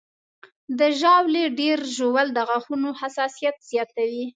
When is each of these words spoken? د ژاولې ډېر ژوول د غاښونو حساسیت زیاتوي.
د 0.79 0.81
ژاولې 0.99 1.43
ډېر 1.59 1.77
ژوول 1.95 2.27
د 2.33 2.37
غاښونو 2.49 2.89
حساسیت 3.01 3.55
زیاتوي. 3.69 4.25